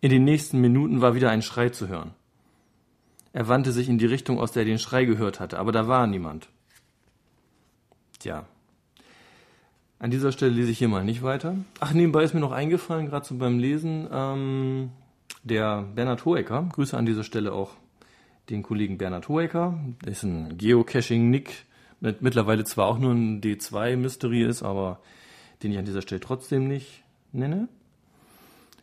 In 0.00 0.10
den 0.10 0.24
nächsten 0.24 0.60
Minuten 0.60 1.00
war 1.00 1.14
wieder 1.14 1.30
ein 1.30 1.42
Schrei 1.42 1.68
zu 1.68 1.88
hören. 1.88 2.14
Er 3.32 3.48
wandte 3.48 3.72
sich 3.72 3.88
in 3.88 3.98
die 3.98 4.06
Richtung, 4.06 4.38
aus 4.38 4.52
der 4.52 4.62
er 4.62 4.66
den 4.66 4.78
Schrei 4.78 5.04
gehört 5.04 5.40
hatte, 5.40 5.58
aber 5.58 5.72
da 5.72 5.88
war 5.88 6.06
niemand. 6.06 6.48
Tja. 8.22 8.46
An 9.98 10.12
dieser 10.12 10.30
Stelle 10.30 10.52
lese 10.52 10.70
ich 10.70 10.78
hier 10.78 10.86
mal 10.86 11.04
nicht 11.04 11.24
weiter. 11.24 11.56
Ach, 11.80 11.92
nebenbei 11.92 12.22
ist 12.22 12.34
mir 12.34 12.40
noch 12.40 12.52
eingefallen, 12.52 13.06
gerade 13.06 13.26
so 13.26 13.34
beim 13.34 13.58
Lesen, 13.58 14.06
ähm, 14.12 14.90
der 15.42 15.82
Bernhard 15.82 16.24
Hoeker, 16.24 16.68
Grüße 16.72 16.96
an 16.96 17.04
dieser 17.04 17.24
Stelle 17.24 17.52
auch 17.52 17.72
den 18.48 18.62
Kollegen 18.62 18.96
Bernhard 18.96 19.28
Hoeker, 19.28 19.76
der 20.04 20.12
ist 20.12 20.22
ein 20.22 20.56
Geocaching-Nick, 20.56 21.64
mittlerweile 21.98 22.62
zwar 22.62 22.86
auch 22.86 22.98
nur 23.00 23.10
ein 23.10 23.40
D2-Mystery 23.40 24.44
ist, 24.44 24.62
aber 24.62 25.00
den 25.64 25.72
ich 25.72 25.78
an 25.78 25.84
dieser 25.84 26.02
Stelle 26.02 26.20
trotzdem 26.20 26.68
nicht 26.68 27.02
nenne. 27.32 27.66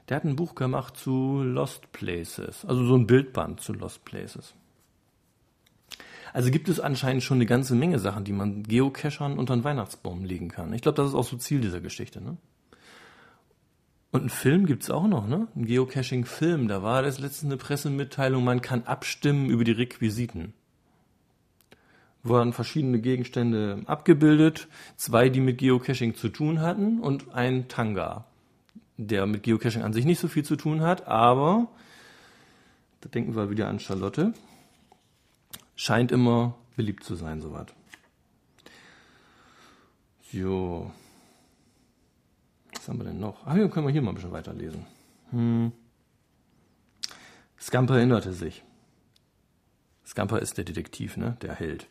Der 0.10 0.18
hat 0.18 0.26
ein 0.26 0.36
Buch 0.36 0.54
gemacht 0.54 0.98
zu 0.98 1.44
Lost 1.44 1.94
Places, 1.94 2.66
also 2.66 2.84
so 2.84 2.96
ein 2.96 3.08
Bildband 3.08 3.62
zu 3.62 3.72
Lost 3.72 4.04
Places. 4.04 4.54
Also 6.34 6.52
gibt 6.52 6.70
es 6.70 6.80
anscheinend 6.80 7.24
schon 7.24 7.38
eine 7.38 7.46
ganze 7.46 7.76
Menge 7.76 8.00
Sachen, 8.00 8.24
die 8.24 8.34
man 8.34 8.64
Geocachern 8.64 9.38
unter 9.38 9.56
den 9.56 9.64
Weihnachtsbaum 9.64 10.26
legen 10.26 10.50
kann. 10.50 10.74
Ich 10.74 10.82
glaube, 10.82 10.96
das 10.96 11.10
ist 11.10 11.16
auch 11.16 11.24
so 11.24 11.38
Ziel 11.38 11.62
dieser 11.62 11.82
Geschichte. 11.82 12.22
Ne? 12.22 12.38
Und 14.12 14.22
einen 14.22 14.30
Film 14.30 14.66
gibt 14.66 14.84
es 14.84 14.90
auch 14.90 15.08
noch, 15.08 15.28
ne? 15.28 15.48
Ein 15.56 15.66
Geocaching-Film. 15.66 16.68
Da 16.68 16.82
war 16.82 17.04
das 17.04 17.20
letztens 17.20 17.52
eine 17.52 17.58
Pressemitteilung, 17.58 18.44
man 18.44 18.62
kann 18.62 18.84
abstimmen 18.84 19.50
über 19.50 19.64
die 19.64 19.72
Requisiten. 19.72 20.54
Wurden 22.24 22.52
verschiedene 22.52 23.00
Gegenstände 23.00 23.84
abgebildet, 23.86 24.68
zwei, 24.98 25.30
die 25.30 25.40
mit 25.40 25.60
Geocaching 25.60 26.16
zu 26.16 26.30
tun 26.30 26.60
hatten 26.60 27.00
und 27.00 27.34
ein 27.34 27.68
Tanga, 27.70 28.26
der 28.98 29.26
mit 29.26 29.44
Geocaching 29.44 29.84
an 29.84 29.94
sich 29.94 30.06
nicht 30.06 30.20
so 30.20 30.28
viel 30.28 30.44
zu 30.44 30.56
tun 30.56 30.82
hat, 30.82 31.08
aber 31.08 31.68
da 33.02 33.10
denken 33.10 33.36
wir 33.36 33.50
wieder 33.50 33.70
an 33.70 33.80
Charlotte 33.80 34.34
scheint 35.80 36.12
immer 36.12 36.56
beliebt 36.76 37.06
zu 37.06 37.16
sein, 37.16 37.40
soweit. 37.40 37.74
Jo. 40.30 40.92
Was 42.74 42.90
haben 42.90 43.00
wir 43.00 43.06
denn 43.06 43.20
noch? 43.20 43.48
Ah, 43.48 43.54
hier 43.54 43.70
können 43.70 43.88
wir 43.88 43.94
hier 43.94 44.02
mal 44.02 44.12
ein 44.12 44.16
bisschen 44.16 44.34
weiterlesen. 44.34 44.86
Hm. 45.32 45.72
Scamper 47.58 47.96
erinnerte 47.96 48.34
sich. 48.34 48.62
Scamper 50.06 50.40
ist 50.40 50.58
der 50.58 50.66
Detektiv, 50.66 51.16
ne? 51.16 51.38
Der 51.42 51.56
Held. 51.56 51.88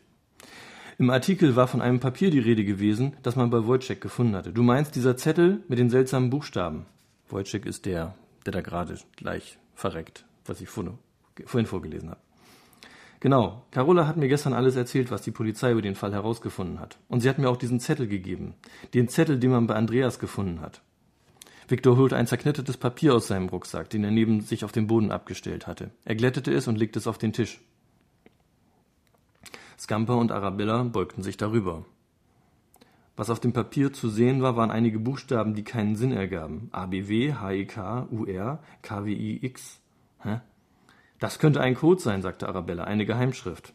Im 0.99 1.09
Artikel 1.09 1.55
war 1.55 1.67
von 1.67 1.81
einem 1.81 1.99
Papier 1.99 2.29
die 2.29 2.39
Rede 2.39 2.65
gewesen, 2.65 3.15
das 3.23 3.35
man 3.35 3.49
bei 3.49 3.65
Wojciech 3.65 4.01
gefunden 4.01 4.35
hatte. 4.35 4.53
Du 4.53 4.61
meinst 4.61 4.95
dieser 4.95 5.17
Zettel 5.17 5.63
mit 5.67 5.79
den 5.79 5.89
seltsamen 5.89 6.29
Buchstaben? 6.29 6.85
Wojciech 7.29 7.65
ist 7.65 7.87
der, 7.87 8.13
der 8.45 8.53
da 8.53 8.61
gerade 8.61 8.99
gleich 9.15 9.57
verreckt, 9.73 10.25
was 10.45 10.61
ich 10.61 10.69
vorhin 10.69 11.65
vorgelesen 11.65 12.11
habe. 12.11 12.28
Genau. 13.19 13.65
Carola 13.71 14.07
hat 14.07 14.17
mir 14.17 14.29
gestern 14.29 14.53
alles 14.53 14.75
erzählt, 14.75 15.11
was 15.11 15.21
die 15.21 15.31
Polizei 15.31 15.71
über 15.71 15.81
den 15.81 15.95
Fall 15.95 16.13
herausgefunden 16.13 16.79
hat. 16.79 16.97
Und 17.09 17.19
sie 17.19 17.29
hat 17.29 17.37
mir 17.37 17.49
auch 17.49 17.57
diesen 17.57 17.79
Zettel 17.79 18.07
gegeben. 18.07 18.53
Den 18.93 19.09
Zettel, 19.09 19.39
den 19.39 19.51
man 19.51 19.67
bei 19.67 19.75
Andreas 19.75 20.19
gefunden 20.19 20.61
hat. 20.61 20.81
Viktor 21.67 21.97
holte 21.97 22.15
ein 22.15 22.27
zerknittertes 22.27 22.77
Papier 22.77 23.13
aus 23.13 23.27
seinem 23.27 23.49
Rucksack, 23.49 23.89
den 23.89 24.03
er 24.03 24.11
neben 24.11 24.41
sich 24.41 24.63
auf 24.63 24.71
dem 24.71 24.87
Boden 24.87 25.11
abgestellt 25.11 25.67
hatte. 25.67 25.91
Er 26.05 26.15
glättete 26.15 26.51
es 26.51 26.67
und 26.67 26.77
legte 26.77 26.97
es 26.97 27.07
auf 27.07 27.17
den 27.17 27.33
Tisch. 27.33 27.59
Scamper 29.77 30.17
und 30.17 30.31
Arabella 30.31 30.83
beugten 30.83 31.21
sich 31.21 31.37
darüber. 31.37 31.85
Was 33.15 33.29
auf 33.29 33.39
dem 33.39 33.53
Papier 33.53 33.91
zu 33.93 34.09
sehen 34.09 34.41
war, 34.41 34.55
waren 34.55 34.71
einige 34.71 34.97
Buchstaben, 34.97 35.53
die 35.53 35.63
keinen 35.63 35.95
Sinn 35.95 36.11
ergaben. 36.11 36.69
ABW, 36.71 37.33
HEK, 37.33 37.77
UR, 38.11 38.59
KWIX. 38.81 39.79
Hä? 40.23 40.39
Das 41.19 41.39
könnte 41.39 41.61
ein 41.61 41.75
Code 41.75 42.01
sein, 42.01 42.21
sagte 42.21 42.47
Arabella, 42.47 42.85
eine 42.85 43.05
Geheimschrift. 43.05 43.73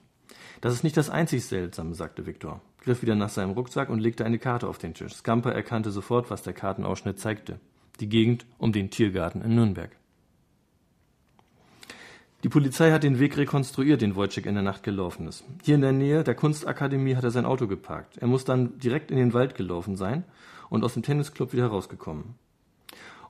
Das 0.60 0.72
ist 0.72 0.82
nicht 0.82 0.96
das 0.96 1.10
einzig 1.10 1.44
Seltsame, 1.44 1.94
sagte 1.94 2.26
Viktor, 2.26 2.62
griff 2.80 3.02
wieder 3.02 3.14
nach 3.14 3.28
seinem 3.28 3.52
Rucksack 3.52 3.90
und 3.90 4.00
legte 4.00 4.24
eine 4.24 4.38
Karte 4.38 4.66
auf 4.66 4.78
den 4.78 4.94
Tisch. 4.94 5.14
Scamper 5.14 5.52
erkannte 5.52 5.90
sofort, 5.90 6.30
was 6.30 6.42
der 6.42 6.54
Kartenausschnitt 6.54 7.18
zeigte. 7.18 7.60
Die 8.00 8.08
Gegend 8.08 8.46
um 8.58 8.72
den 8.72 8.90
Tiergarten 8.90 9.42
in 9.42 9.54
Nürnberg. 9.54 9.90
Die 12.44 12.48
Polizei 12.48 12.92
hat 12.92 13.02
den 13.02 13.18
Weg 13.18 13.36
rekonstruiert, 13.36 14.02
den 14.02 14.16
Wojciech 14.16 14.44
in 14.44 14.54
der 14.54 14.62
Nacht 14.62 14.82
gelaufen 14.82 15.26
ist. 15.28 15.44
Hier 15.62 15.76
in 15.76 15.80
der 15.80 15.92
Nähe 15.92 16.24
der 16.24 16.34
Kunstakademie 16.34 17.16
hat 17.16 17.24
er 17.24 17.30
sein 17.30 17.46
Auto 17.46 17.66
geparkt. 17.66 18.18
Er 18.18 18.26
muss 18.26 18.44
dann 18.44 18.78
direkt 18.78 19.10
in 19.10 19.16
den 19.16 19.32
Wald 19.32 19.54
gelaufen 19.54 19.96
sein 19.96 20.24
und 20.68 20.84
aus 20.84 20.94
dem 20.94 21.02
Tennisclub 21.02 21.52
wieder 21.52 21.68
rausgekommen. 21.68 22.34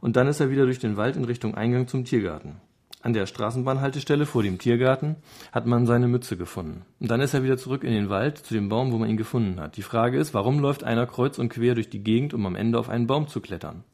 Und 0.00 0.16
dann 0.16 0.26
ist 0.26 0.40
er 0.40 0.50
wieder 0.50 0.64
durch 0.64 0.80
den 0.80 0.96
Wald 0.96 1.16
in 1.16 1.24
Richtung 1.24 1.54
Eingang 1.54 1.86
zum 1.86 2.04
Tiergarten. 2.04 2.60
An 3.04 3.12
der 3.12 3.26
Straßenbahnhaltestelle 3.26 4.24
vor 4.24 4.42
dem 4.42 4.58
Tiergarten 4.58 5.16
hat 5.52 5.66
man 5.66 5.84
seine 5.84 6.08
Mütze 6.08 6.38
gefunden. 6.38 6.86
Und 7.00 7.10
dann 7.10 7.20
ist 7.20 7.34
er 7.34 7.42
wieder 7.42 7.58
zurück 7.58 7.84
in 7.84 7.92
den 7.92 8.08
Wald 8.08 8.38
zu 8.38 8.54
dem 8.54 8.70
Baum, 8.70 8.92
wo 8.92 8.96
man 8.96 9.10
ihn 9.10 9.18
gefunden 9.18 9.60
hat. 9.60 9.76
Die 9.76 9.82
Frage 9.82 10.16
ist, 10.16 10.32
warum 10.32 10.58
läuft 10.58 10.84
einer 10.84 11.06
kreuz 11.06 11.38
und 11.38 11.50
quer 11.50 11.74
durch 11.74 11.90
die 11.90 12.02
Gegend, 12.02 12.32
um 12.32 12.46
am 12.46 12.56
Ende 12.56 12.78
auf 12.78 12.88
einen 12.88 13.06
Baum 13.06 13.28
zu 13.28 13.42
klettern? 13.42 13.84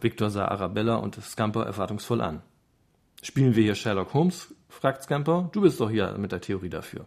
Victor 0.00 0.30
sah 0.30 0.46
Arabella 0.46 0.96
und 0.96 1.14
Scamper 1.14 1.64
erwartungsvoll 1.64 2.20
an. 2.20 2.42
Spielen 3.22 3.54
wir 3.54 3.62
hier 3.62 3.76
Sherlock 3.76 4.12
Holmes? 4.14 4.52
fragt 4.68 5.04
Scamper. 5.04 5.50
Du 5.52 5.60
bist 5.60 5.78
doch 5.78 5.88
hier 5.88 6.18
mit 6.18 6.32
der 6.32 6.40
Theorie 6.40 6.70
dafür. 6.70 7.06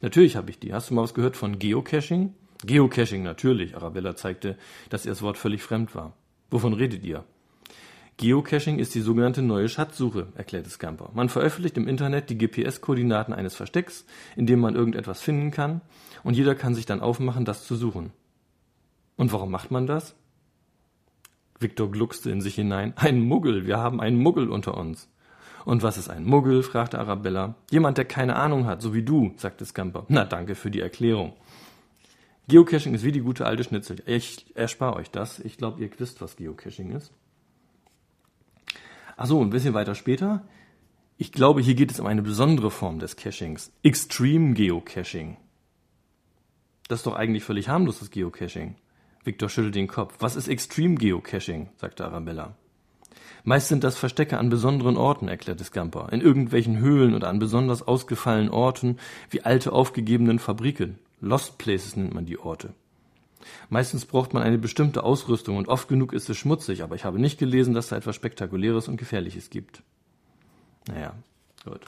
Natürlich 0.00 0.34
habe 0.36 0.48
ich 0.48 0.58
die. 0.58 0.72
Hast 0.72 0.88
du 0.88 0.94
mal 0.94 1.02
was 1.02 1.12
gehört 1.12 1.36
von 1.36 1.58
Geocaching? 1.58 2.32
Geocaching, 2.64 3.22
natürlich. 3.22 3.76
Arabella 3.76 4.16
zeigte, 4.16 4.56
dass 4.88 5.04
ihr 5.04 5.12
das 5.12 5.20
Wort 5.20 5.36
völlig 5.36 5.62
fremd 5.62 5.94
war. 5.94 6.14
Wovon 6.50 6.72
redet 6.72 7.04
ihr? 7.04 7.24
Geocaching 8.18 8.80
ist 8.80 8.96
die 8.96 9.00
sogenannte 9.00 9.42
neue 9.42 9.68
Schatzsuche, 9.68 10.26
erklärte 10.34 10.68
Scamper. 10.68 11.10
Man 11.14 11.28
veröffentlicht 11.28 11.76
im 11.76 11.86
Internet 11.86 12.30
die 12.30 12.36
GPS-Koordinaten 12.36 13.32
eines 13.32 13.54
Verstecks, 13.54 14.04
in 14.34 14.44
dem 14.44 14.58
man 14.58 14.74
irgendetwas 14.74 15.20
finden 15.20 15.52
kann, 15.52 15.82
und 16.24 16.34
jeder 16.34 16.56
kann 16.56 16.74
sich 16.74 16.84
dann 16.84 17.00
aufmachen, 17.00 17.44
das 17.44 17.64
zu 17.64 17.76
suchen. 17.76 18.12
Und 19.16 19.32
warum 19.32 19.52
macht 19.52 19.70
man 19.70 19.86
das? 19.86 20.16
Victor 21.60 21.92
gluckste 21.92 22.32
in 22.32 22.40
sich 22.40 22.56
hinein. 22.56 22.92
Ein 22.96 23.20
Muggel, 23.20 23.68
wir 23.68 23.78
haben 23.78 24.00
einen 24.00 24.18
Muggel 24.18 24.50
unter 24.50 24.76
uns. 24.76 25.08
Und 25.64 25.84
was 25.84 25.96
ist 25.96 26.08
ein 26.08 26.24
Muggel? 26.24 26.64
fragte 26.64 26.98
Arabella. 26.98 27.54
Jemand, 27.70 27.98
der 27.98 28.04
keine 28.04 28.34
Ahnung 28.34 28.66
hat, 28.66 28.82
so 28.82 28.94
wie 28.94 29.04
du, 29.04 29.32
sagte 29.36 29.64
Scamper. 29.64 30.06
Na, 30.08 30.24
danke 30.24 30.56
für 30.56 30.72
die 30.72 30.80
Erklärung. 30.80 31.34
Geocaching 32.48 32.94
ist 32.94 33.04
wie 33.04 33.12
die 33.12 33.20
gute 33.20 33.46
alte 33.46 33.62
Schnitzel. 33.62 34.02
Ich 34.06 34.56
erspare 34.56 34.96
euch 34.96 35.12
das. 35.12 35.38
Ich 35.38 35.56
glaube, 35.56 35.80
ihr 35.80 35.90
wisst, 35.98 36.20
was 36.20 36.34
Geocaching 36.34 36.90
ist. 36.90 37.12
Ach 39.20 39.26
so, 39.26 39.42
ein 39.42 39.50
bisschen 39.50 39.74
weiter 39.74 39.96
später. 39.96 40.44
Ich 41.16 41.32
glaube, 41.32 41.60
hier 41.60 41.74
geht 41.74 41.90
es 41.90 41.98
um 41.98 42.06
eine 42.06 42.22
besondere 42.22 42.70
Form 42.70 43.00
des 43.00 43.16
Cachings. 43.16 43.72
Extreme 43.82 44.54
Geocaching. 44.54 45.36
Das 46.86 47.00
ist 47.00 47.06
doch 47.06 47.16
eigentlich 47.16 47.42
völlig 47.42 47.68
harmloses 47.68 48.12
Geocaching. 48.12 48.76
Victor 49.24 49.48
schüttelt 49.48 49.74
den 49.74 49.88
Kopf. 49.88 50.14
Was 50.20 50.36
ist 50.36 50.46
Extreme 50.46 50.94
Geocaching? 50.94 51.70
sagte 51.78 52.04
Arabella. 52.04 52.54
Meist 53.42 53.66
sind 53.66 53.82
das 53.82 53.98
Verstecke 53.98 54.38
an 54.38 54.50
besonderen 54.50 54.96
Orten, 54.96 55.26
erklärte 55.26 55.64
Scamper. 55.64 56.12
In 56.12 56.20
irgendwelchen 56.20 56.78
Höhlen 56.78 57.16
oder 57.16 57.28
an 57.28 57.40
besonders 57.40 57.82
ausgefallenen 57.82 58.50
Orten, 58.50 58.98
wie 59.30 59.42
alte 59.42 59.72
aufgegebenen 59.72 60.38
Fabriken. 60.38 61.00
Lost 61.20 61.58
Places 61.58 61.96
nennt 61.96 62.14
man 62.14 62.26
die 62.26 62.38
Orte. 62.38 62.72
Meistens 63.68 64.04
braucht 64.04 64.34
man 64.34 64.42
eine 64.42 64.58
bestimmte 64.58 65.02
Ausrüstung 65.02 65.56
und 65.56 65.68
oft 65.68 65.88
genug 65.88 66.12
ist 66.12 66.28
es 66.30 66.36
schmutzig, 66.36 66.82
aber 66.82 66.94
ich 66.94 67.04
habe 67.04 67.18
nicht 67.18 67.38
gelesen, 67.38 67.74
dass 67.74 67.88
da 67.88 67.96
etwas 67.96 68.16
Spektakuläres 68.16 68.88
und 68.88 68.96
Gefährliches 68.96 69.50
gibt. 69.50 69.82
Naja, 70.88 71.14
gut. 71.64 71.80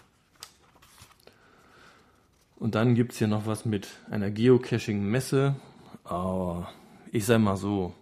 Und 2.57 2.75
dann 2.75 2.95
gibt's 2.95 3.17
hier 3.17 3.27
noch 3.27 3.47
was 3.47 3.65
mit 3.65 3.89
einer 4.11 4.31
Geocaching-Messe. 4.31 5.57
Aber 6.05 6.71
ich 7.11 7.25
sag 7.25 7.41
mal 7.41 7.57
so, 7.57 7.95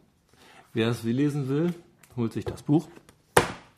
wer 0.75 0.89
es 0.89 1.05
lesen 1.05 1.49
will, 1.49 1.73
holt 2.17 2.33
sich 2.33 2.45
das 2.45 2.65
Buch. 2.65 2.89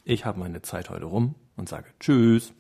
Ich 0.05 0.25
habe 0.25 0.41
meine 0.41 0.63
Zeit 0.63 0.89
heute 0.89 1.05
rum 1.05 1.35
und 1.57 1.69
sage 1.69 1.87
Tschüss. 2.01 2.55